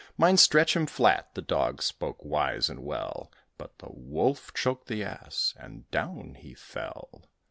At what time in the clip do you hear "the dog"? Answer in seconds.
1.35-1.83